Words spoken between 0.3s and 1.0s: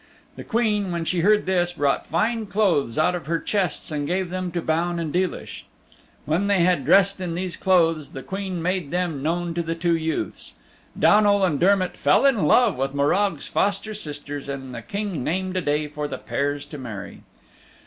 The Queen,